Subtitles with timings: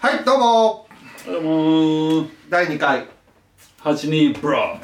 [0.00, 0.86] はいどうも。
[1.26, 1.50] どうも。
[2.24, 3.06] ー第2回。
[3.82, 4.78] 82ブロ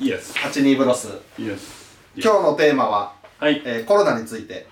[0.00, 1.08] イエス82ブロス。
[1.38, 3.62] イエス今日のテーマは、はい。
[3.64, 4.66] えーコロナについて。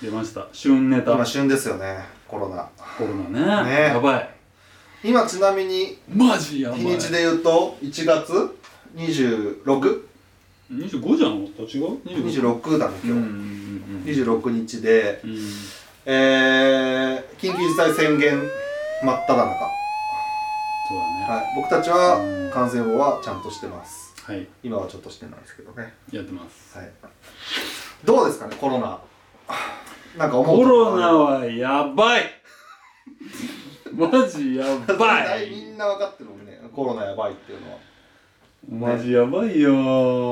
[0.00, 0.46] 出ました。
[0.52, 1.12] 旬ネタ。
[1.12, 1.98] 今旬ですよね。
[2.28, 2.68] コロナ。
[2.98, 3.70] コロナね。
[3.70, 3.80] ね。
[3.88, 4.30] やばい。
[5.04, 6.80] 今ちなみにマジやばい。
[6.80, 8.32] 日にちで言うと1月
[8.94, 10.02] 26?26
[10.72, 11.48] 25じゃん。
[11.48, 15.38] と違う？25だね今日、うんうん26日でうんうん
[16.04, 18.40] えー、緊急事態宣言
[19.04, 19.70] 真っ只中、
[20.88, 21.24] そうだね。
[21.28, 24.12] はい、僕たちは感染法はちゃんとしてます。
[24.24, 24.48] はい。
[24.64, 25.94] 今はちょっとしてないですけどね。
[26.10, 26.76] やってます。
[26.76, 26.90] はい。
[28.04, 29.00] どうですかねコロナ。
[30.18, 32.24] なんか思うコロナはやばい。
[33.94, 36.60] マジやば大体みいんな分かってるもんね。
[36.74, 37.78] コロナやばいっていうのは、
[38.96, 39.72] マジやばいよ。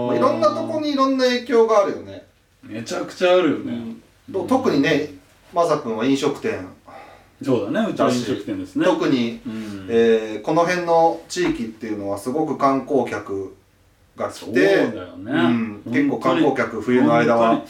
[0.09, 2.27] まあ、いろんなとこにいろんな影響があるよね、
[2.65, 4.01] めちゃくちゃあるよね。
[4.33, 5.20] と特にね
[5.53, 6.67] まさくんは飲食店、
[7.43, 7.91] そうだね。
[7.91, 8.85] うちは飲食店ですね。
[8.85, 9.87] 特に、うん。
[9.89, 13.55] えーこの辺の地域っていうのはすごく観光客
[14.17, 17.65] が来てうん、結構観光客冬の間は本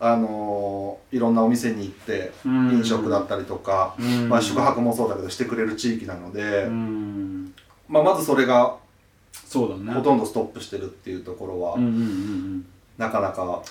[0.00, 4.28] あのーいろんなお店に行って飲食だったりとか、うん。
[4.28, 7.54] まあ、宿泊もそうだけどしてくれる地域なので、うん。
[7.88, 8.76] まあ、まずそれが
[9.32, 9.92] そうだね。
[9.92, 12.66] ほとんどストップしてるっていうところは、うんうんうんうん。
[12.98, 13.62] なかなか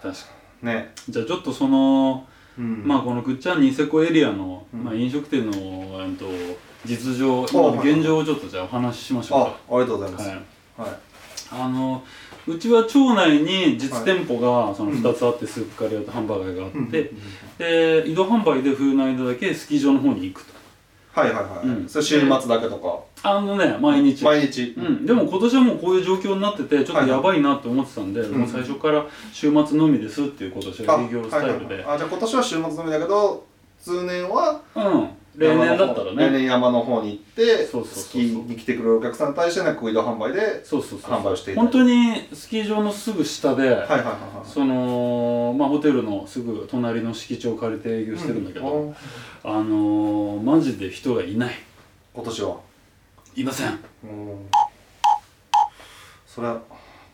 [0.00, 0.24] 確か
[0.62, 2.26] ね、にじゃあちょっとその、
[2.58, 2.82] うん。
[2.84, 4.84] まあこのぐっちゃんニセコエリアの、うん。
[4.84, 5.52] まあ、飲食店の、
[6.02, 6.26] えっと、
[6.84, 10.38] 実情あ今現状をちょっとじゃあお話ししましょうあかありがとうございます、はい。
[10.78, 10.90] はい。
[11.50, 12.04] あの
[12.46, 16.90] うちは町内に実店舗がそのうん2つあって、スープカレー屋とハンバーガーがあって、うん。
[16.90, 20.52] で移動販売で冬の間だけスキー場の方に行くと
[21.14, 21.88] はいはいはい、うん。
[21.88, 23.00] それ週末だけとか。
[23.22, 24.24] あのね毎日。
[24.24, 28.40] 毎日、うん、でも今年はもうこういう状況になっててちょっとやばいなって思ってたんで、うん。
[28.40, 31.94] もう最初から週末のみですっていう今年は営業スタイルで、はいはいはい。
[31.94, 33.46] あじゃあ今年は週末のみだけど
[33.80, 36.26] 通年はうん例年だったらね。
[36.26, 41.10] 例年山の方に行ってスキーに来てくれるお客さんに対してなんか移動販売でそうそうそう。
[41.10, 43.84] 販売をしていた本当にスキー場のすぐ下で、
[44.44, 48.94] そのまあホテルのすぐ隣の敷地を借りて営業してるんだけど、うん。
[49.42, 51.54] あのー、マジで人がいない。
[52.14, 52.56] 今年は？
[53.34, 53.70] いません。
[54.04, 54.46] うん。
[56.26, 56.60] それは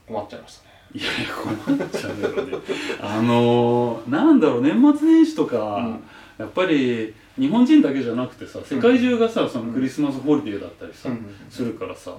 [0.06, 0.70] 困っちゃいましたね。
[0.92, 2.58] いやいや困っちゃうよね。
[3.00, 6.04] あのー、なんだろう年末年始とか、うん
[6.40, 11.26] やっぱり日本人だけじゃなくてさ世界中がさそのクリスマスホリデーだったりさ、うん。
[11.50, 12.12] するからさ、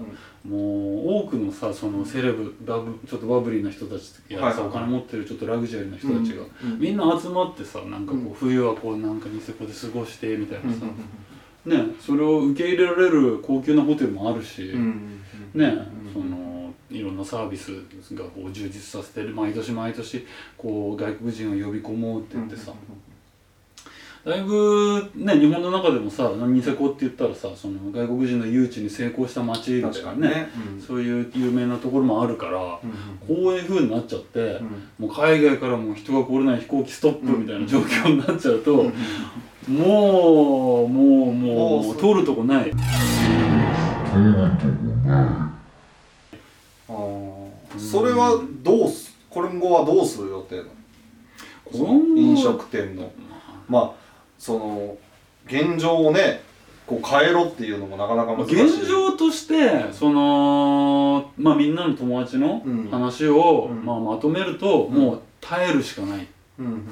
[0.46, 6.72] うもう多くのさそのセレブバブちょっとバブリーな人たちやさ、はいお金持ってるちょっとラグジュアリーな人たちが、うん。
[6.74, 6.80] うん。
[6.80, 8.34] みんな集まってさなんかこう、うん。
[8.34, 10.86] 冬はこうなんかニセコで過ごしてみたいなさ、
[11.66, 11.88] うん。
[11.88, 15.24] ねそれを受け入れられる高級なホテルもあるし、うん。
[15.56, 16.14] ね、うん。
[16.14, 17.72] そのいろんなサービス
[18.14, 20.28] がこう充実させてる毎年毎年
[20.58, 22.74] こう外国人を呼び込もうって言ってさ、
[24.24, 29.94] だいぶね日本の中でもさニセコって言ったらさその外国人の誘致に成功した街みたいなね。
[29.94, 30.50] 確かにね。
[30.76, 30.82] うん。
[30.82, 32.92] そういう有名なところもあるから、うん
[33.28, 35.08] こういう風になっちゃって、うん。
[35.08, 38.84] もう海外からも人が来れない飛行機ストップみたいな状況になっちゃうと、
[39.68, 42.72] もうもうももうう通るとこない。
[47.78, 50.64] それはどうす今後はどうする予定な
[51.74, 51.94] の？
[52.18, 53.12] 飲食店の。
[53.68, 54.01] まあ
[54.42, 54.98] その
[55.46, 56.42] 現状をね
[56.88, 58.64] こう変えろっていうのもなかなか難しい。
[58.64, 62.90] 現状としてそのまあみんなの友達のうん。
[62.90, 63.86] 話を、うん。
[63.86, 64.94] まあ、まとめると、うん。
[64.96, 66.28] もう耐えるしかない。
[66.60, 66.84] うんうん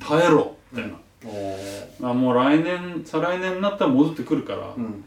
[0.00, 0.56] 耐えろ。
[0.72, 0.90] みたい
[2.00, 5.04] な、あ、もう来年再来年になったら戻ってくるから、っうん。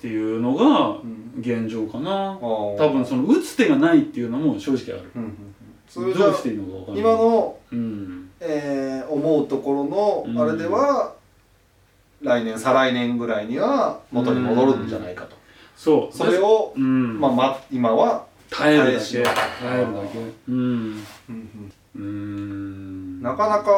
[0.00, 1.34] ていうのがん。
[1.40, 5.22] 現状かな、多分その打つ手がないっていうのも正直ある、うん。
[6.04, 6.14] うん。
[6.14, 7.02] どうしていいのか分かんない。
[7.02, 8.30] 今の、うん。
[8.40, 9.80] えー思うところ
[10.26, 10.34] うん。
[10.34, 11.14] のあれでは、
[12.24, 15.36] 来年再来年ぐらいには元に戻るんじゃないかと、
[15.76, 16.16] そう。
[16.16, 19.22] それを、うん、まあ、ま今は、耐えるだけ。
[19.22, 20.18] 耐えるだけ。
[20.48, 21.04] うん。
[21.96, 23.70] うんなかなか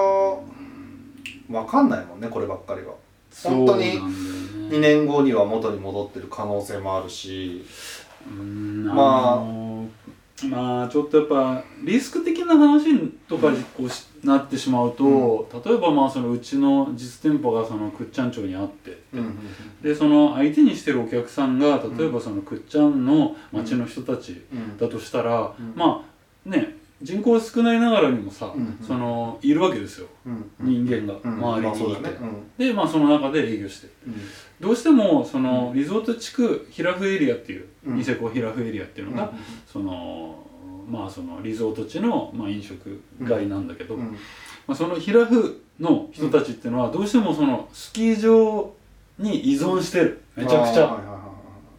[1.49, 2.95] 分かんないもんねこればっかりは。
[3.45, 4.17] 本当にそうなんだ
[4.67, 4.77] よね。
[4.77, 7.65] 2年後には元に戻ってる可能性もあるし。
[8.29, 8.85] うん。
[8.87, 10.06] まあ
[10.45, 18.99] まあちょっとやっぱリスク的な話とかこうしなってしまうと、例えばまあそのうちの実店舗がそのくっちゃん町にあって
[19.83, 25.73] でその相手にしてるお客さんが例えばそのくっちゃんの町の人たちうんだとしたら、うん。
[25.75, 26.05] ま
[26.47, 28.79] あね人口少ないながらにもさ、うん。
[28.85, 30.07] そのいるわけですよ。
[30.25, 30.51] うん。
[30.61, 31.39] 人間がうん。
[31.39, 32.17] 周りにいて、だね。
[32.57, 33.89] でまあその中で営業して。
[34.07, 34.15] うん。
[34.61, 37.97] どうしてもそのリゾート地区ヒラフエリアっていう、うん。
[37.97, 39.31] ニセコヒラフエリアっていうのが、うん。
[39.71, 40.43] その
[40.89, 44.17] まあそのリゾート地の、まあ、飲食街なんだけど、うん。
[44.67, 48.73] まあ、そのヒラフの人たちっていうのはどうしてもそのスキー場
[49.19, 50.23] に依存してる。
[50.35, 51.16] めちゃくちゃ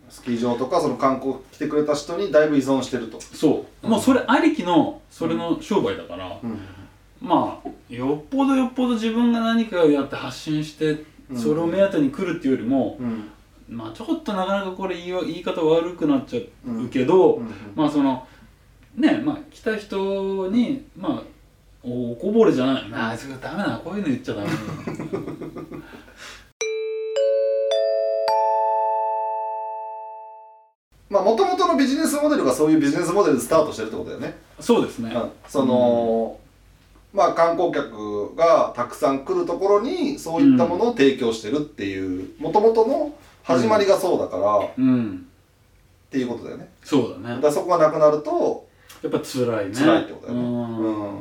[0.09, 3.87] スキー場とかその観光来てくれた人にだいぶ依存してると、そう。
[3.87, 6.59] もうそれありきのそれの商売だから、うん。
[7.21, 11.37] まあよっぽどよっぽど自分が何かをやって発信してうん。
[11.37, 13.29] それを目当てに来るっていうよりも、うん。
[13.69, 16.39] まあちょっとなかなかこれ言い方悪くなっちゃ
[16.69, 17.51] うけど、うん。
[17.75, 18.27] まあその
[18.95, 21.23] ねまあ来た人にまあ
[21.83, 22.89] おこぼれじゃない。
[22.89, 24.47] なあダメだなこういうの言っちゃダメ
[31.09, 35.31] まあもともとのビジネスモデルがそういうビジネスモデルでスタートしてるってことだよね、そうですね、うん。
[35.47, 36.37] その、
[37.13, 45.27] まあ観光客がたくさん来るところにそういったものを提供してるっていうもともとの始まりがそうだから、っうん。
[46.09, 46.69] ていうことだよね。
[46.83, 47.41] そうだね。
[47.41, 48.67] だそこがなくなると
[49.03, 49.75] やっぱ辛いね。
[49.75, 50.45] 辛いってことだよね。
[50.45, 51.19] ううんん、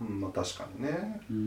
[0.00, 1.20] うん、まあ確かにね。
[1.30, 1.36] うん。
[1.36, 1.40] う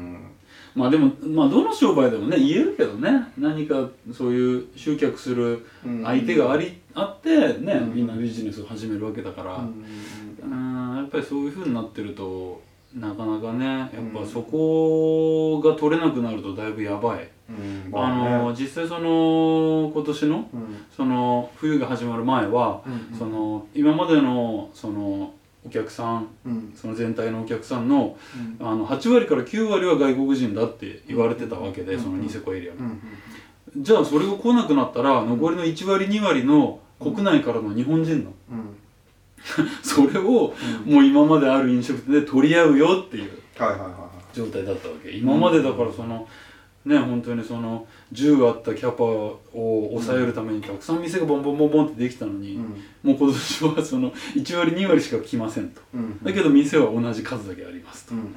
[0.00, 0.30] ん
[0.74, 3.28] まあでもまあどの商売でもね言えるけどね。
[3.38, 6.02] 何かそういう集客するうん。
[6.04, 7.94] 相手があり、あってね、うん。
[7.94, 9.62] みんなビジネスを始めるわけだから、うん。
[9.62, 12.62] うんやっぱりそういう風になってると
[12.94, 17.90] なかなかねやっぱそこが取れなくなるとだいぶやばい、うん。
[17.92, 18.14] あ
[18.44, 20.84] の実際その今年のうん。
[20.94, 23.18] その冬が始まる前は、うん。
[23.18, 25.32] その今までのその
[25.64, 26.72] お客さんうん。
[26.76, 28.16] その全体のお客さんの
[28.60, 28.66] うん。
[28.66, 32.02] あの8割から9割は外国人だって言われてたわけで、うん。
[32.02, 32.82] そのニセコエリアの、う
[33.80, 33.82] ん。
[33.82, 38.76] じゃあそれが来なくなったら残りの1割2割の国内からの日本人のうん。
[39.82, 40.54] それを
[40.84, 43.30] もう今まである飲食店で取り合うよっていう
[44.32, 45.10] 状態だったわけ。
[45.10, 46.28] 今までだからその
[46.84, 52.62] ね本当にその10あったキャパを抑えるためにたくさん店がボンボンボンボンってできたのに、いうん。
[53.02, 55.80] もう今年はその1割2割しか来ませんと。
[55.94, 56.22] うん。
[56.22, 58.30] だけど店は同じ数だけありますと、うんうんま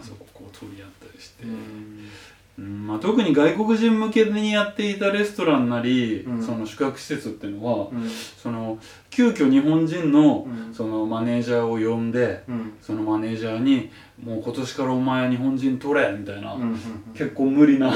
[0.00, 2.08] あ、そここう取り合ったりして、うん。
[2.56, 6.42] うんまあ、特に外国人向けにやっていたレストランなり、うん。
[6.42, 8.08] その宿泊施設っていうのは、うん。
[8.08, 8.78] その
[9.14, 10.74] 急遽日本人のうん。
[10.74, 12.72] そのマネージャーを呼んで、うん。
[12.82, 13.90] そのマネージャーに
[14.20, 16.78] 「もう今年からお前日本人取れ!」みたいな、うんうん
[17.14, 17.94] 結構無理な、うん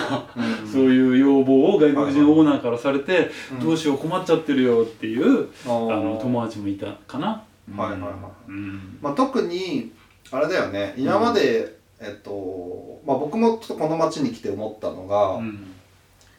[0.70, 7.42] そういう要望を外国人オーナーからされて、うんどうしよう困っちゃってるよっていう、あの友達もいたかな。
[7.76, 8.10] はいはいはい。
[8.48, 8.98] うん。
[9.02, 9.90] まあ、特に
[10.30, 10.94] あれだよね。
[10.96, 15.66] 今まで、えっとまあ、僕もちょっとこの町に来て思ったのが、うん。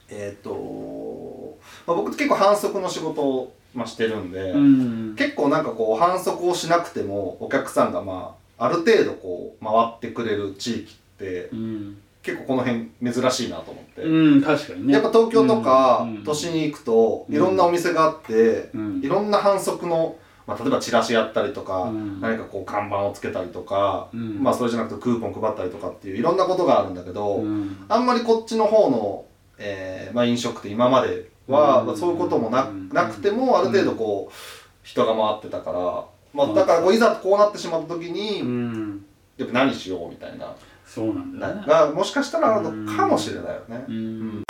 [0.10, 5.16] えっと、まあ、僕結構反則の仕事を、まあ、してるんで、うん。
[5.16, 11.98] 結構なんかこう反則をしなくてもお客さんがまあある程度こう回ってくれる地域ってうん。
[12.22, 14.94] 結構この辺珍しいなと思って、うん、確かにね。
[14.94, 17.36] やっぱ東京とかうん都心に行くとうん。
[17.36, 19.02] いろんなお店があって、うん。
[19.04, 22.20] いろんな反則の、まあ、例えばチラシやったりとか、うん。
[22.20, 24.44] 何かこう看板をつけたりとか、うん。
[24.44, 27.86] まあそれじゃなくてクーポン配ったりとかっていういろんなことがあるんだけど、うん。
[27.88, 29.26] あんまりこっちの方の、
[29.58, 31.88] えーまあ、飲食店今までは、うん。
[31.88, 32.90] まあそういうこともな,、うん。
[32.90, 34.36] なくてもある程度こう
[34.84, 39.06] 人が回ってたから、まあ、だからこういざこうなってしまった時に、うん。
[39.38, 40.54] やっぱ何しようみたいな、
[40.86, 41.64] そうなんだよね。
[41.66, 43.86] がもしかしたらあるのかもしれないよね。
[43.88, 44.44] うん。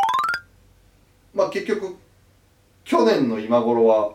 [1.33, 1.95] まあ結局
[2.83, 4.13] 去年の今頃は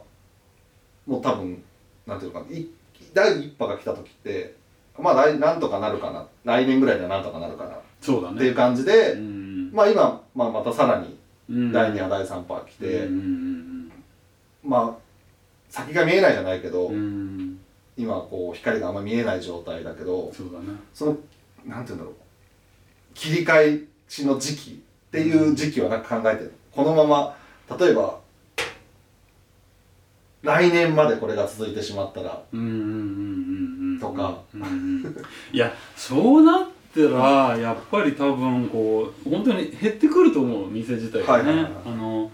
[1.06, 1.62] もう多分
[2.06, 2.66] なんていうのかない
[3.12, 4.56] 第一波が来た時って
[4.98, 8.38] まあ来なんとかなるかな来年ぐらいではなんとかなるかなっそうだね。
[8.38, 9.70] ていう感じで、うん。
[9.72, 11.19] まあ今、まあ、またさらにうん
[11.49, 13.08] 第2波第3波が来て、
[14.63, 15.03] まあ
[15.69, 16.91] 先が見えないじゃないけど、
[17.96, 20.67] 今こう光があんま見えない状態だけどそうだね。
[20.93, 21.17] その
[21.67, 22.15] なんていうんだろう。
[23.15, 24.74] 切り替えしの時期っ
[25.10, 26.53] ていう時期はなんか考えてる。
[26.72, 27.36] このまま
[27.79, 28.19] 例えば
[30.43, 32.43] 来年までこれが続いてしまったら
[34.01, 34.43] とか。
[35.53, 42.31] いやそうなったらやっぱり多分こう本当に減ってくると思う店自体がね、はいはいはいあの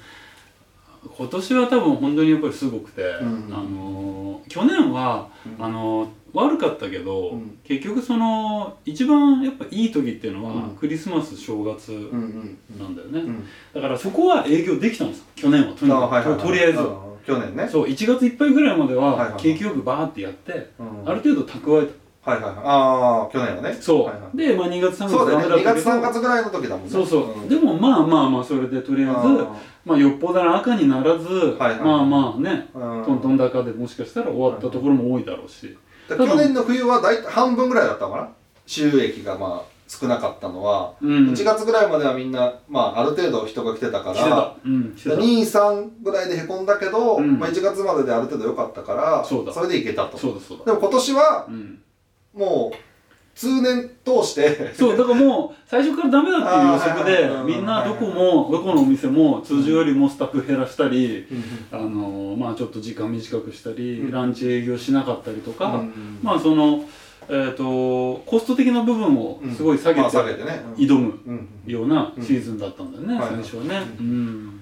[1.16, 3.48] 今年は多分本当にやっぱりすごくて、うん。
[3.50, 5.64] あの去年は、うん。
[5.64, 7.58] あの悪かったけど、うん。
[7.64, 10.76] 結局その一番やっぱいい時っていうのは、うん。
[10.76, 13.46] クリスマス正月なんだよね、うん。
[13.74, 15.74] だからそこは営業できたんです去年は。
[15.74, 16.40] とにかく、あはいはいはい。
[16.40, 17.68] とりあえず、うん去年ね。
[17.68, 21.02] そう1月いっぱいぐらいまでは景気よくバーってやって、うん。
[21.06, 22.54] ある程度蓄えたはいはいはい。
[22.64, 23.72] ああ去年はね。
[23.80, 24.36] そう、はいはい。
[24.36, 25.46] で、まあ、2月3月そうだよね。
[25.46, 26.90] 2ダメったけ月ど3月ぐらいの時だもんね。
[26.90, 27.48] そうそう、ん。
[27.48, 29.44] でもまあまあまあそれでとりあえず
[29.84, 31.80] まあよっぽどの赤にならず、はいはい。
[31.80, 33.04] まあまあねうん。
[33.04, 35.76] トントン高でもしかしたら終わったところも多いだろうし、
[36.08, 38.28] で去年の冬は大体半分ぐらいだったのかな？
[38.66, 41.30] 収益がまあ少なかったのは、うん。
[41.30, 44.54] 1月ぐらいまではみんな、まあ、ある程度人が来てたから。
[44.64, 45.16] うん来てた。
[45.16, 47.38] 23ぐらいでへこんだけど、うん。
[47.40, 49.62] まあ、1月までである程度良かったからそうだ。
[49.62, 50.16] れでいけたと。
[50.18, 50.66] そうだそうだ。
[50.66, 51.82] でも今年はうん
[52.34, 52.76] もう
[53.34, 54.72] 通年通して。
[54.74, 57.44] そうだからもう最初からダメだっていう予測ではいはい。
[57.44, 61.26] みんなどこもどこのお店も通常よりもスタッフ減らしたり、
[61.72, 64.10] あのまあちょっと時間短くしたり、うん。
[64.10, 66.18] ランチ営業しなかったりとか、うん。
[66.22, 66.84] まあその
[67.28, 70.62] えー、とコスト的な部分をすごい下げまあて下げてね。
[70.76, 71.48] 挑むうん。
[71.66, 71.72] うん。
[71.72, 74.60] ようなシーズンだったんだよね、うん最初はね、はいうん。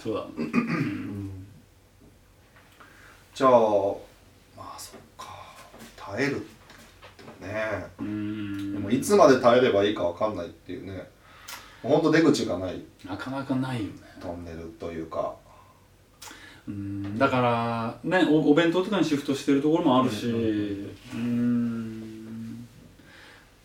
[0.00, 0.24] そうだ。
[3.34, 3.50] じゃあ
[6.06, 6.36] 耐える。
[6.36, 8.72] ってねうん。
[8.74, 11.08] でもいつまで耐えればいいかわかんないっていうね。
[11.82, 12.82] ほんと出口がない。
[13.04, 13.90] なかなかないよね。
[14.20, 15.34] トンネルというか。
[16.68, 17.18] うん。
[17.18, 20.26] だからねおお弁当とかにシフトしてるところもあるし。
[20.26, 22.66] うん。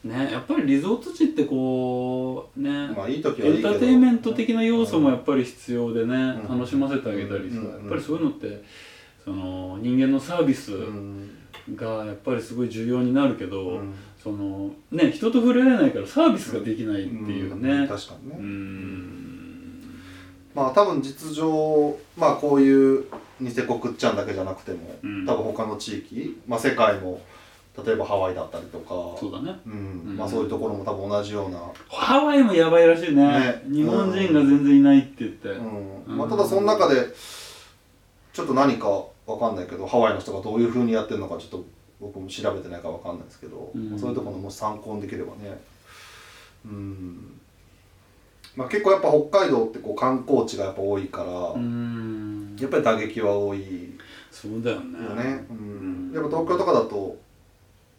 [0.03, 3.69] ねやっぱりリゾート地ってこうね、まあいい時はいいけど。
[3.69, 6.59] エンターテインメント的な要素もやっぱり必要でね、うん。
[6.59, 7.67] 楽しませてあげたりさ、うん。
[7.67, 8.63] やっぱりそういうのって
[9.23, 11.38] その人間のサービスうん
[11.75, 13.93] がやっぱりすごい重要になるけど、うん。
[14.21, 17.87] そのね人と触れ合えないからサービスができないっていうね、うん。
[17.87, 20.01] 確かにね、うん。
[20.53, 23.05] まあ多分実情まあこういう
[23.39, 25.25] ニセコくっちゃんだけじゃなくても、うん。
[25.25, 27.21] 多分他の地域まあ世界も
[27.85, 29.57] 例えばハワイだったりとかそうだね。
[29.65, 29.73] うん。
[29.73, 30.17] うん。
[30.17, 33.25] まあそういうところも多分同じような、ハワイもやばいらしいね。
[33.25, 33.63] ね。
[33.67, 36.17] 日本人が全然いないって言って、うん。
[36.17, 37.07] まあ、ただその中で
[38.33, 41.65] ちょっと何かわかんないけどハワイの人がどういうふうにやってるのかちょっと
[42.01, 43.99] 僕も調べてないからわかんないですけど、うん。
[43.99, 45.59] そういうところのもし参考にできればね。
[46.65, 47.39] うん。
[48.55, 52.55] まあ結構やっぱ北海道ってこう観光地がやっぱ多いから、うん。
[52.59, 53.97] やっぱり打撃は多い
[54.31, 55.45] そうだよね。
[55.49, 56.11] うん。
[56.11, 56.13] うん。
[56.13, 57.17] やっぱ東京とかだと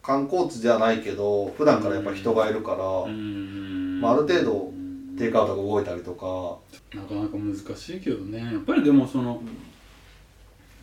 [0.02, 4.00] 観光地ではないけど普段からやっぱ人がいるから、うん。
[4.00, 4.72] まあある程度
[5.18, 6.56] テイクアウトが動いたりとか、
[6.98, 8.38] なかなか難しいけどね。
[8.38, 9.42] やっぱりでもその、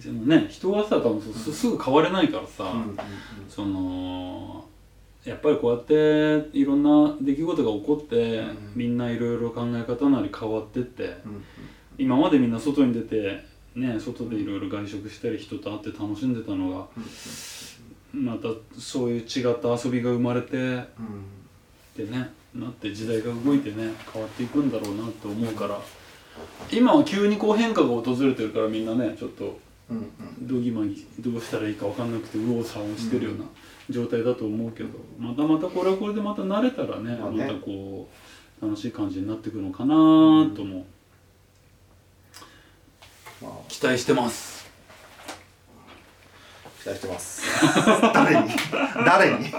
[0.03, 2.71] でもね人はさ多分すすぐ変われないからさ、
[3.49, 4.63] その
[5.25, 8.57] やっぱりこうやっていろんな出来事が起こって、うん。
[8.75, 11.43] みんないろいろ考え方なり変わってって、うん
[11.99, 13.43] 今までみんな外に出て
[13.75, 16.87] ね外でいろいろ外食したり人と会って楽しんでたのが
[18.13, 18.49] また
[18.79, 20.85] そういう違った遊びが生まれてうん
[21.95, 25.79] でねなって時代が動いてね変わっていくんだろうなって思うから
[26.71, 29.59] 今は急にこう変化が訪れてるからみんなねちょっと
[29.89, 33.46] どぎまぎどうしたらいいか分かんなくて右往左往してるような
[33.89, 37.46] 状態だと思うけどまたまたこれはこれでまた慣れたらねまあね。
[37.46, 38.10] またこ
[38.62, 39.88] う楽しい感じになってくるのかな
[40.56, 40.86] とも。
[43.41, 43.51] まあ。
[43.70, 44.67] 期待してます。
[46.84, 47.44] 期待してます。
[48.13, 48.50] 誰に？
[49.06, 49.51] 誰に？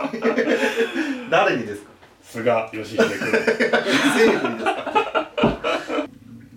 [1.31, 1.89] 誰にですか？
[2.23, 3.19] 菅義偉君。
[4.15, 4.75] 政府にですか、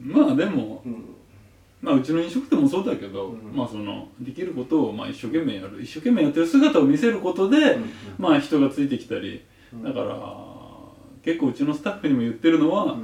[0.02, 1.11] まあでもうん
[1.82, 3.56] まあうちの飲食店もそうだけど、うん。
[3.56, 7.92] まあそのできることをまあ一生懸命やる一生懸命やってる姿を見せることで、うん。
[8.18, 9.84] まあ人がついてきたり、うん。
[9.84, 10.16] だから
[11.24, 12.98] 結構うちのスタッフにも言ってるのは、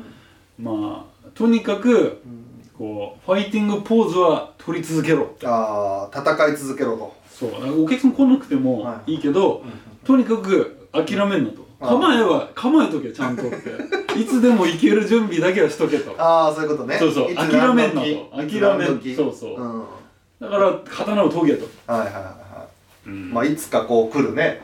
[0.60, 0.64] うん。
[0.64, 2.48] まあとにかくうん。
[2.78, 5.36] こうファイティングポーズは取り続けろ。
[5.44, 9.14] ああ戦い続けろと、そうお客さん来なくてもはい。
[9.14, 9.64] いいけど、
[10.06, 14.18] とにかく諦めんなと構えは構えとけちゃんとって。
[14.20, 16.14] いつでも行ける準備だけはしとけと。
[16.18, 16.98] ああそういうことね。
[16.98, 18.08] そうそう諦めんなと。
[18.36, 19.56] 諦めんそうそう。
[19.56, 19.88] うん、はい
[20.40, 23.32] だから刀を研げと、はいはいはいうん。
[23.32, 24.62] まあいつかこう来るね。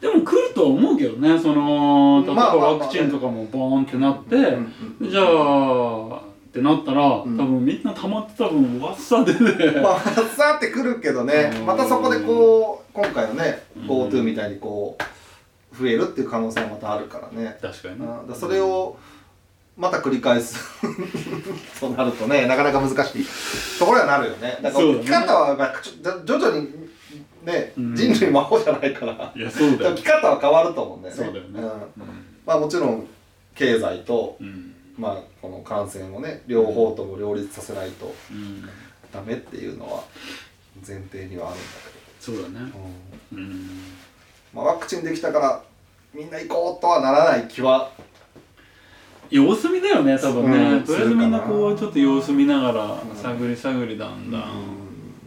[0.00, 6.20] でも来るとは思うけどねその例えばまあまあまあワクチンとかもボーンってなって、うんうんじゃあ
[6.50, 7.10] ってなったら、ん。
[7.22, 11.52] 多分みんな溜まってた分わっさでね、まあさってくるけどね。
[11.60, 11.66] うん。
[11.66, 13.86] またそこでこう今回のねうん。
[13.86, 15.02] GoTo みたいにこう
[15.72, 17.58] 増えるっていう可能性もまたあるからね。
[17.60, 18.06] 確かにね。
[18.34, 18.96] それを
[19.76, 20.58] また繰り返す。
[21.78, 24.58] そうなるとねなかなか難しいところにはなるよね。
[24.62, 26.68] だから生き方はまあちょ徐々に
[27.44, 27.96] ねうん。
[27.96, 29.32] 人類魔法じゃないから。
[29.34, 31.24] いやそうだよ生き方は変わると思うんだよね。
[31.24, 31.60] そうだよね。
[31.60, 31.64] ん。
[32.46, 33.06] まあもちろん
[33.54, 34.46] 経済とうん。
[34.46, 38.68] うんまあこの感染をね両方とも両立させないとうん。
[39.12, 40.04] ダメっていうのは
[40.86, 41.64] 前提にはあるんだ
[42.20, 42.70] そうだね。
[43.30, 43.70] けど、うん
[44.90, 45.62] チンできたから
[46.12, 47.92] みんな行こうとはならない気は。
[49.30, 50.84] 様子見だよね多分ね、うん。
[50.84, 53.16] とりあえずみんなこうちょっと様子見ながらうん。
[53.16, 54.44] 探り探りだんだん、う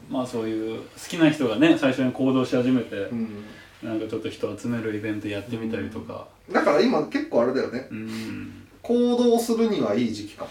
[0.10, 3.46] まあそういう好きな人がね最初に行動し始めて、ん。
[3.82, 6.27] なんかちょっと人集めるイベントやってみたりとか。
[6.51, 7.88] だから今結構あれだよね。
[7.89, 10.43] うん、行動するにはいい時期か。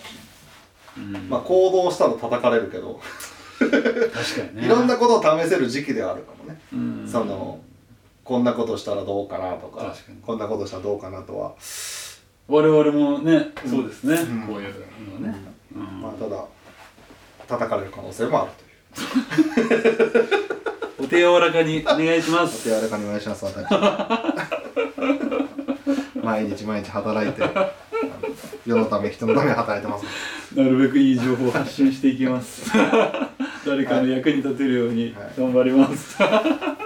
[0.97, 2.99] もまあ行動したら叩かれるけど、
[3.59, 4.65] 確かにね。
[4.67, 7.07] いろんなことを試せる時期ではあるかもね、うん。
[7.07, 7.61] その
[8.33, 11.55] こんなことしたらどうかなとかこんなことしたらどうかなとは、
[12.49, 13.71] 我々もねうん。
[13.71, 14.41] そうですね、うん。
[14.47, 14.75] こういう
[15.21, 15.39] のはね、
[15.77, 16.01] うん。
[16.01, 16.43] まあただ
[17.47, 18.63] 叩かれる可能性もあると
[19.61, 20.25] いう。
[21.05, 23.67] お手柔らかにお願いしまおす手柔らかにお願いします私。
[26.25, 27.43] 毎日毎日働いて
[28.65, 30.07] 世のため人のために働いてます。
[30.57, 32.73] なるべくいい情報を発信していきます。
[33.67, 35.33] 誰かの役に立てるようにはい。
[35.39, 36.17] 頑張ります。
[36.23, 36.79] は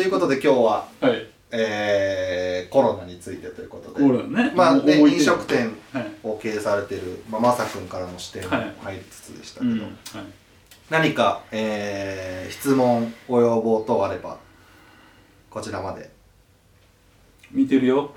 [0.00, 1.06] ということで今日は、い。
[1.50, 4.02] えーコロナについてということで。
[4.28, 4.50] ね。
[4.56, 6.06] まあね飲食店はい。
[6.22, 8.74] を経営されてる、まあ、まさくんからの視点もはい。
[8.80, 9.80] 入りつつでしたけど、うん。
[9.80, 9.90] はい。
[10.88, 14.38] 何か、えー質問ご要望等あれば
[15.50, 16.08] こちらまで、
[17.50, 18.14] 見てるよ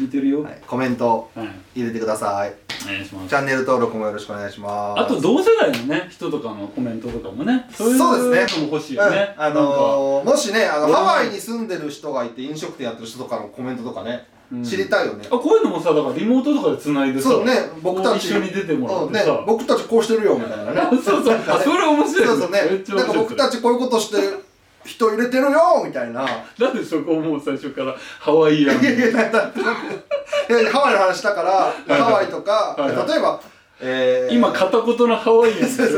[0.00, 0.42] 見てるよ。
[0.42, 1.48] はい、コメントはい。
[1.76, 2.54] 入れてください。
[2.84, 3.28] お願いします。
[3.28, 5.00] チャンネル登録もよろしくお願いします。
[5.00, 7.66] あと同世代のね人とかのコメントとかもね。
[7.72, 8.62] そういうそうですね。
[8.62, 14.64] のも欲しいよね、うん、あのー、もしねあのハワイに住んでる人がいて飲食店やってる人とかのコメントとかね、うん。
[14.64, 15.26] 知りたいよね。
[15.26, 17.52] あこういうのもさだからリモートとかでつないでさそうね。
[17.82, 20.80] 僕たち一緒に出てもらってさ、うんね、僕たちこうしてるよみたいなね。
[21.02, 21.38] そうそう。
[21.48, 22.60] あそれ面白いそうそうね。
[22.88, 24.49] なんか僕たちこういうことして
[24.84, 26.26] 人入れてるよみたいな。
[26.58, 28.80] なんでそこをもう最初からハワイアン。
[28.80, 33.08] いやいやだだっていやハワイの話だからはいハワイとかはいはい。
[33.08, 33.40] 例えば、
[33.80, 35.88] えー、今片言のハワイアンですよ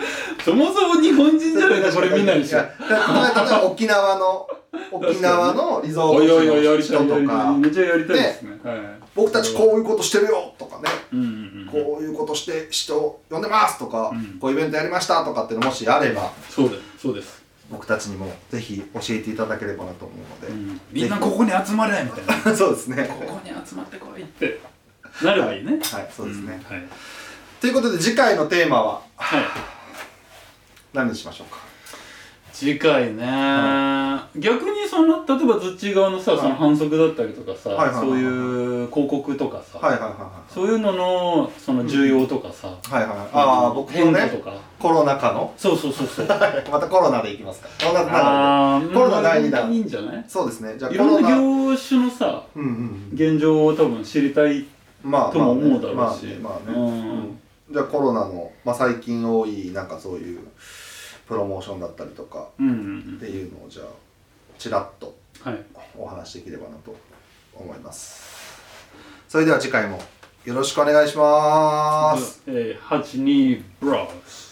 [0.44, 2.58] そもそも日本人じゃないかこれ見ないでしょ。
[2.58, 4.48] 例えば沖縄の
[4.92, 8.58] 沖縄のリゾート地の人とかめっちゃやりたいですね。
[8.62, 8.78] はい。
[9.14, 10.90] 僕たちこういうことしてるよとかね。
[11.12, 14.38] うんうんうんこういうことして人を呼んでますとか、うん。
[14.40, 17.40] こういうイベントやりましたとかっていうのもしあればそうですそうです、
[17.70, 20.80] 僕たちにもぜひ教えていただければなと思うのうん。
[20.90, 22.50] みんなここに集まれみたいな。
[22.50, 23.08] で、 そうですね。
[23.20, 24.60] ここに集まってこいって。
[25.22, 25.72] なればいいね。
[25.74, 25.80] はい
[26.14, 26.88] そうですね、うんはい。
[27.60, 29.44] ということで次回のテーマははい
[30.92, 31.58] 何にしましょうか？
[32.52, 33.22] 次回ね、
[34.36, 36.40] 逆にその例えばどっち側のさ、はい。
[36.40, 38.06] その反則だったりとかさ、はいはいはいはい。
[38.06, 43.16] そういう広告とかさ、はいはいはいはそういうののその需要とかさ、いはいはい。
[43.32, 44.52] ああ僕のねとか。
[44.78, 45.54] コロナ禍の？
[45.56, 46.26] そうそうそうそう。
[46.70, 47.68] またコロナでいきますか。
[47.80, 48.18] コロナなの
[48.76, 49.72] あーコロナ第二弾。
[49.72, 50.22] いいんじゃない？
[50.22, 50.74] でそうですね。
[50.76, 54.66] じゃあいろんな業種のさうんうん現状を多分知りたい
[55.02, 56.26] まあとも思うだろうし。
[56.42, 56.76] まあね,、まあね。
[56.76, 56.84] うん。
[56.84, 56.90] う
[57.22, 57.39] ん
[57.70, 60.40] じゃあコロナの、まあ、最近多いなんかそういう
[61.28, 62.62] プロモーションだったりとかって
[63.26, 63.86] いうのをじゃあ
[64.58, 65.16] ちらっと
[65.96, 66.96] お話しできればなと
[67.54, 68.60] 思います。
[69.28, 70.02] それでは次回も
[70.44, 72.42] よろしくお願いします。
[72.48, 74.49] えー、82ブロース